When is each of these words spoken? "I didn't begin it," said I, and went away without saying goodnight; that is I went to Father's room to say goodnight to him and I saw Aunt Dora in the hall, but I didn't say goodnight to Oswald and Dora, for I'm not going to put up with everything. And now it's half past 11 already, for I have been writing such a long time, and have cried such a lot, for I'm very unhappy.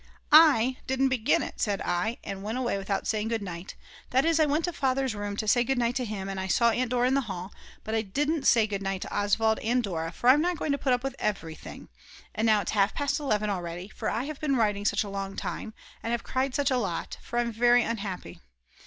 "I 0.31 0.77
didn't 0.87 1.09
begin 1.09 1.43
it," 1.43 1.61
said 1.61 1.79
I, 1.83 2.17
and 2.23 2.41
went 2.41 2.57
away 2.57 2.75
without 2.79 3.05
saying 3.05 3.27
goodnight; 3.27 3.75
that 4.09 4.25
is 4.25 4.39
I 4.39 4.47
went 4.47 4.65
to 4.65 4.73
Father's 4.73 5.13
room 5.13 5.37
to 5.37 5.47
say 5.47 5.63
goodnight 5.63 5.95
to 5.97 6.05
him 6.05 6.27
and 6.27 6.39
I 6.39 6.47
saw 6.47 6.71
Aunt 6.71 6.89
Dora 6.89 7.07
in 7.07 7.13
the 7.13 7.21
hall, 7.29 7.53
but 7.83 7.93
I 7.93 8.01
didn't 8.01 8.47
say 8.47 8.65
goodnight 8.65 9.03
to 9.03 9.15
Oswald 9.15 9.59
and 9.59 9.83
Dora, 9.83 10.11
for 10.11 10.29
I'm 10.31 10.41
not 10.41 10.57
going 10.57 10.71
to 10.71 10.79
put 10.79 10.91
up 10.93 11.03
with 11.03 11.15
everything. 11.19 11.87
And 12.33 12.47
now 12.47 12.61
it's 12.61 12.71
half 12.71 12.95
past 12.95 13.19
11 13.19 13.51
already, 13.51 13.89
for 13.89 14.09
I 14.09 14.23
have 14.23 14.41
been 14.41 14.55
writing 14.55 14.85
such 14.85 15.03
a 15.03 15.07
long 15.07 15.35
time, 15.35 15.71
and 16.01 16.09
have 16.09 16.23
cried 16.23 16.55
such 16.55 16.71
a 16.71 16.77
lot, 16.79 17.19
for 17.21 17.37
I'm 17.37 17.51
very 17.51 17.83
unhappy. 17.83 18.39